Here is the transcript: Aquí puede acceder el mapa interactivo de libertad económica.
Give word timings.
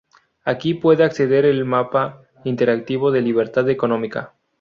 Aquí 0.45 0.73
puede 0.73 1.03
acceder 1.03 1.45
el 1.45 1.63
mapa 1.63 2.23
interactivo 2.43 3.11
de 3.11 3.21
libertad 3.21 3.69
económica. 3.69 4.33